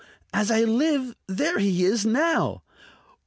as 0.33 0.49
I 0.49 0.63
live, 0.63 1.15
there 1.27 1.59
he 1.59 1.85
is 1.85 2.07
now!" 2.07 2.63